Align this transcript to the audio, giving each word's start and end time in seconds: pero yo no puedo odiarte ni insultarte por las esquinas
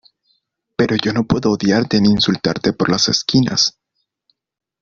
pero 0.77 0.95
yo 0.95 1.13
no 1.13 1.25
puedo 1.25 1.51
odiarte 1.51 2.01
ni 2.01 2.09
insultarte 2.09 2.73
por 2.73 2.89
las 2.89 3.07
esquinas 3.07 3.77